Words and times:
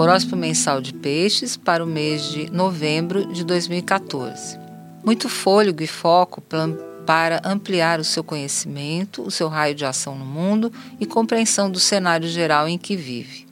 Horóscopo 0.00 0.34
mensal 0.34 0.80
de 0.80 0.94
Peixes 0.94 1.58
para 1.58 1.84
o 1.84 1.86
mês 1.86 2.22
de 2.22 2.50
novembro 2.50 3.30
de 3.34 3.44
2014. 3.44 4.58
Muito 5.04 5.28
fôlego 5.28 5.82
e 5.82 5.86
foco 5.86 6.40
para 6.40 7.42
ampliar 7.44 8.00
o 8.00 8.04
seu 8.04 8.24
conhecimento, 8.24 9.20
o 9.20 9.30
seu 9.30 9.46
raio 9.46 9.74
de 9.74 9.84
ação 9.84 10.16
no 10.16 10.24
mundo 10.24 10.72
e 10.98 11.04
compreensão 11.04 11.70
do 11.70 11.78
cenário 11.78 12.26
geral 12.26 12.66
em 12.66 12.78
que 12.78 12.96
vive. 12.96 13.46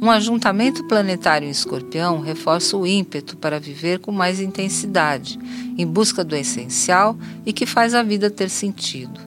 Um 0.00 0.10
ajuntamento 0.10 0.82
planetário 0.84 1.46
em 1.46 1.50
escorpião 1.50 2.20
reforça 2.20 2.78
o 2.78 2.86
ímpeto 2.86 3.36
para 3.36 3.60
viver 3.60 3.98
com 3.98 4.10
mais 4.10 4.40
intensidade, 4.40 5.38
em 5.76 5.86
busca 5.86 6.24
do 6.24 6.34
essencial 6.34 7.14
e 7.44 7.52
que 7.52 7.66
faz 7.66 7.92
a 7.94 8.02
vida 8.02 8.30
ter 8.30 8.48
sentido. 8.48 9.20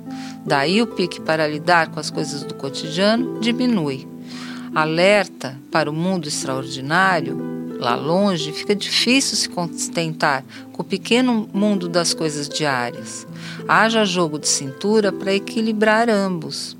Daí 0.43 0.81
o 0.81 0.87
pique 0.87 1.21
para 1.21 1.47
lidar 1.47 1.89
com 1.89 1.99
as 1.99 2.09
coisas 2.09 2.41
do 2.41 2.55
cotidiano 2.55 3.39
diminui. 3.39 4.11
Alerta 4.75 5.55
para 5.71 5.89
o 5.89 5.93
mundo 5.93 6.27
extraordinário, 6.27 7.77
lá 7.77 7.95
longe, 7.95 8.51
fica 8.51 8.75
difícil 8.75 9.37
se 9.37 9.47
contentar 9.47 10.43
com 10.71 10.81
o 10.81 10.85
pequeno 10.85 11.47
mundo 11.53 11.87
das 11.87 12.13
coisas 12.13 12.49
diárias. 12.49 13.27
Haja 13.67 14.03
jogo 14.03 14.39
de 14.39 14.47
cintura 14.47 15.11
para 15.11 15.33
equilibrar 15.33 16.09
ambos. 16.09 16.75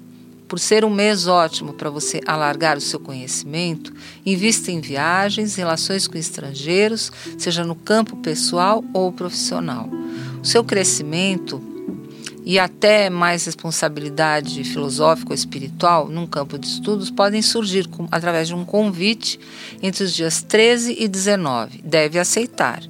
Por 0.48 0.60
ser 0.60 0.84
um 0.84 0.90
mês 0.90 1.28
ótimo 1.28 1.74
para 1.74 1.90
você 1.90 2.20
alargar 2.26 2.78
o 2.78 2.82
seu 2.82 3.00
conhecimento, 3.00 3.94
invista 4.26 4.72
em 4.72 4.82
viagens, 4.82 5.56
relações 5.56 6.08
com 6.08 6.18
estrangeiros, 6.18 7.12
seja 7.38 7.64
no 7.64 7.76
campo 7.76 8.18
pessoal 8.18 8.84
ou 8.94 9.12
profissional. 9.12 9.90
O 10.42 10.46
seu 10.46 10.64
crescimento 10.64 11.73
e 12.46 12.60
até 12.60 13.10
mais 13.10 13.46
responsabilidade 13.46 14.64
filosófica 14.64 15.32
ou 15.32 15.36
espiritual 15.36 16.08
num 16.10 16.28
campo 16.28 16.58
de 16.58 16.68
estudos 16.68 17.10
podem 17.10 17.42
surgir 17.42 17.88
com, 17.88 18.08
através 18.12 18.48
de 18.48 18.56
um 18.56 18.66
convite 18.66 19.40
entre 19.82 20.04
os 20.04 20.14
dias 20.14 20.42
13 20.42 20.96
e 21.00 21.08
19. 21.08 21.82
Deve 21.84 22.20
aceitar. 22.20 22.82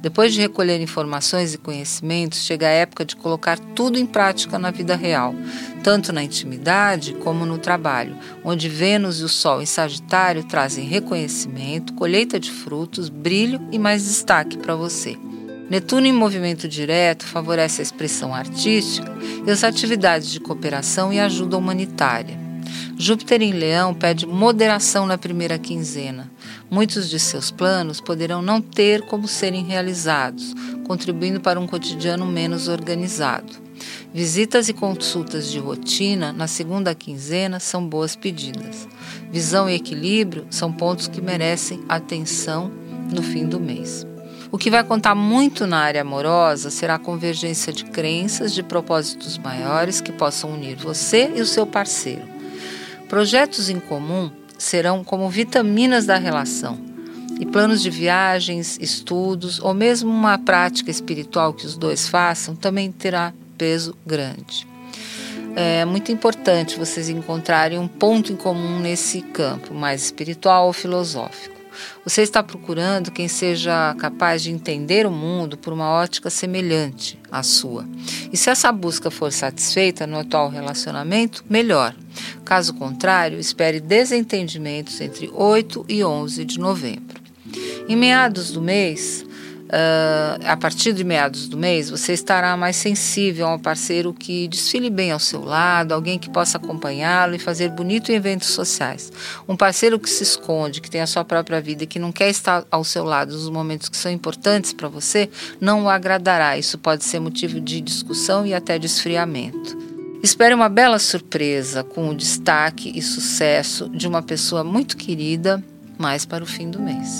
Depois 0.00 0.34
de 0.34 0.40
recolher 0.40 0.80
informações 0.80 1.54
e 1.54 1.58
conhecimentos, 1.58 2.44
chega 2.44 2.66
a 2.66 2.70
época 2.70 3.04
de 3.04 3.16
colocar 3.16 3.58
tudo 3.58 3.98
em 3.98 4.06
prática 4.06 4.58
na 4.58 4.70
vida 4.70 4.94
real, 4.94 5.34
tanto 5.82 6.12
na 6.12 6.22
intimidade 6.22 7.14
como 7.14 7.46
no 7.46 7.58
trabalho, 7.58 8.16
onde 8.44 8.68
Vênus 8.68 9.20
e 9.20 9.24
o 9.24 9.28
Sol 9.28 9.62
em 9.62 9.66
Sagitário 9.66 10.44
trazem 10.44 10.84
reconhecimento, 10.84 11.94
colheita 11.94 12.38
de 12.38 12.50
frutos, 12.50 13.08
brilho 13.08 13.60
e 13.72 13.78
mais 13.78 14.04
destaque 14.04 14.58
para 14.58 14.76
você. 14.76 15.16
Netuno 15.72 16.06
em 16.06 16.12
movimento 16.12 16.68
direto 16.68 17.24
favorece 17.24 17.80
a 17.80 17.82
expressão 17.82 18.34
artística 18.34 19.10
e 19.46 19.50
as 19.50 19.64
atividades 19.64 20.30
de 20.30 20.38
cooperação 20.38 21.10
e 21.10 21.18
ajuda 21.18 21.56
humanitária. 21.56 22.38
Júpiter 22.98 23.40
em 23.40 23.52
Leão 23.52 23.94
pede 23.94 24.26
moderação 24.26 25.06
na 25.06 25.16
primeira 25.16 25.58
quinzena. 25.58 26.30
Muitos 26.70 27.08
de 27.08 27.18
seus 27.18 27.50
planos 27.50 28.02
poderão 28.02 28.42
não 28.42 28.60
ter 28.60 29.00
como 29.06 29.26
serem 29.26 29.64
realizados, 29.64 30.52
contribuindo 30.84 31.40
para 31.40 31.58
um 31.58 31.66
cotidiano 31.66 32.26
menos 32.26 32.68
organizado. 32.68 33.54
Visitas 34.12 34.68
e 34.68 34.74
consultas 34.74 35.50
de 35.50 35.58
rotina 35.58 36.34
na 36.34 36.46
segunda 36.46 36.94
quinzena 36.94 37.58
são 37.58 37.88
boas 37.88 38.14
pedidas. 38.14 38.86
Visão 39.30 39.70
e 39.70 39.74
equilíbrio 39.74 40.46
são 40.50 40.70
pontos 40.70 41.08
que 41.08 41.22
merecem 41.22 41.82
atenção 41.88 42.70
no 43.10 43.22
fim 43.22 43.46
do 43.46 43.58
mês. 43.58 44.11
O 44.52 44.58
que 44.58 44.70
vai 44.70 44.84
contar 44.84 45.14
muito 45.14 45.66
na 45.66 45.78
área 45.78 46.02
amorosa 46.02 46.68
será 46.68 46.96
a 46.96 46.98
convergência 46.98 47.72
de 47.72 47.86
crenças, 47.86 48.52
de 48.52 48.62
propósitos 48.62 49.38
maiores 49.38 49.98
que 49.98 50.12
possam 50.12 50.52
unir 50.52 50.76
você 50.76 51.32
e 51.34 51.40
o 51.40 51.46
seu 51.46 51.66
parceiro. 51.66 52.20
Projetos 53.08 53.70
em 53.70 53.80
comum 53.80 54.30
serão 54.58 55.02
como 55.02 55.30
vitaminas 55.30 56.04
da 56.04 56.18
relação. 56.18 56.78
E 57.40 57.46
planos 57.46 57.80
de 57.80 57.88
viagens, 57.88 58.78
estudos 58.78 59.58
ou 59.58 59.72
mesmo 59.72 60.10
uma 60.10 60.36
prática 60.36 60.90
espiritual 60.90 61.54
que 61.54 61.64
os 61.64 61.74
dois 61.74 62.06
façam 62.06 62.54
também 62.54 62.92
terá 62.92 63.32
peso 63.56 63.96
grande. 64.06 64.68
É 65.56 65.86
muito 65.86 66.12
importante 66.12 66.78
vocês 66.78 67.08
encontrarem 67.08 67.78
um 67.78 67.88
ponto 67.88 68.30
em 68.30 68.36
comum 68.36 68.78
nesse 68.78 69.22
campo, 69.22 69.72
mais 69.72 70.04
espiritual 70.04 70.66
ou 70.66 70.74
filosófico. 70.74 71.61
Você 72.04 72.22
está 72.22 72.42
procurando 72.42 73.10
quem 73.10 73.28
seja 73.28 73.94
capaz 73.98 74.42
de 74.42 74.50
entender 74.50 75.06
o 75.06 75.10
mundo 75.10 75.56
por 75.56 75.72
uma 75.72 75.90
ótica 75.90 76.30
semelhante 76.30 77.18
à 77.30 77.42
sua. 77.42 77.86
E 78.32 78.36
se 78.36 78.50
essa 78.50 78.70
busca 78.72 79.10
for 79.10 79.32
satisfeita 79.32 80.06
no 80.06 80.18
atual 80.18 80.48
relacionamento, 80.48 81.44
melhor. 81.48 81.94
Caso 82.44 82.74
contrário, 82.74 83.38
espere 83.38 83.80
desentendimentos 83.80 85.00
entre 85.00 85.30
8 85.32 85.86
e 85.88 86.04
11 86.04 86.44
de 86.44 86.58
novembro. 86.58 87.20
Em 87.88 87.96
meados 87.96 88.50
do 88.50 88.60
mês, 88.60 89.24
Uh, 89.72 90.36
a 90.44 90.54
partir 90.54 90.92
de 90.92 91.02
meados 91.02 91.48
do 91.48 91.56
mês, 91.56 91.88
você 91.88 92.12
estará 92.12 92.54
mais 92.58 92.76
sensível 92.76 93.46
a 93.46 93.54
um 93.54 93.58
parceiro 93.58 94.12
que 94.12 94.46
desfile 94.46 94.90
bem 94.90 95.12
ao 95.12 95.18
seu 95.18 95.42
lado, 95.42 95.92
alguém 95.92 96.18
que 96.18 96.28
possa 96.28 96.58
acompanhá-lo 96.58 97.34
e 97.34 97.38
fazer 97.38 97.70
bonito 97.70 98.12
em 98.12 98.16
eventos 98.16 98.48
sociais. 98.48 99.10
Um 99.48 99.56
parceiro 99.56 99.98
que 99.98 100.10
se 100.10 100.24
esconde, 100.24 100.82
que 100.82 100.90
tem 100.90 101.00
a 101.00 101.06
sua 101.06 101.24
própria 101.24 101.58
vida 101.58 101.84
e 101.84 101.86
que 101.86 101.98
não 101.98 102.12
quer 102.12 102.28
estar 102.28 102.66
ao 102.70 102.84
seu 102.84 103.02
lado 103.02 103.32
nos 103.32 103.48
momentos 103.48 103.88
que 103.88 103.96
são 103.96 104.12
importantes 104.12 104.74
para 104.74 104.88
você, 104.88 105.30
não 105.58 105.84
o 105.84 105.88
agradará. 105.88 106.58
Isso 106.58 106.76
pode 106.76 107.02
ser 107.02 107.18
motivo 107.18 107.58
de 107.58 107.80
discussão 107.80 108.44
e 108.44 108.52
até 108.52 108.78
de 108.78 108.84
esfriamento. 108.84 109.78
Espere 110.22 110.54
uma 110.54 110.68
bela 110.68 110.98
surpresa 110.98 111.82
com 111.82 112.10
o 112.10 112.14
destaque 112.14 112.92
e 112.94 113.00
sucesso 113.00 113.88
de 113.88 114.06
uma 114.06 114.22
pessoa 114.22 114.62
muito 114.62 114.98
querida 114.98 115.64
mais 115.98 116.26
para 116.26 116.44
o 116.44 116.46
fim 116.46 116.70
do 116.70 116.78
mês. 116.78 117.18